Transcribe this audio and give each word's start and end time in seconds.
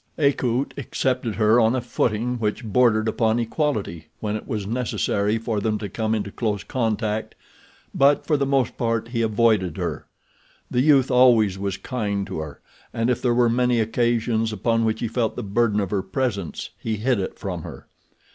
Akut 0.17 0.73
accepted 0.77 1.35
her 1.35 1.59
on 1.59 1.75
a 1.75 1.79
footing 1.79 2.39
which 2.39 2.65
bordered 2.65 3.07
upon 3.07 3.37
equality 3.37 4.07
when 4.19 4.35
it 4.35 4.47
was 4.47 4.65
necessary 4.65 5.37
for 5.37 5.59
them 5.59 5.77
to 5.77 5.87
come 5.89 6.15
into 6.15 6.31
close 6.31 6.63
contact; 6.63 7.35
but 7.93 8.25
for 8.25 8.35
the 8.35 8.47
most 8.47 8.79
part 8.79 9.09
he 9.09 9.21
avoided 9.21 9.77
her. 9.77 10.07
The 10.71 10.81
youth 10.81 11.11
always 11.11 11.59
was 11.59 11.77
kind 11.77 12.25
to 12.25 12.39
her, 12.39 12.61
and 12.91 13.11
if 13.11 13.21
there 13.21 13.35
were 13.35 13.47
many 13.47 13.79
occasions 13.79 14.51
upon 14.51 14.85
which 14.85 15.01
he 15.01 15.07
felt 15.07 15.35
the 15.35 15.43
burden 15.43 15.79
of 15.79 15.91
her 15.91 16.01
presence 16.01 16.71
he 16.79 16.95
hid 16.95 17.19
it 17.19 17.37
from 17.37 17.61
her. 17.61 17.85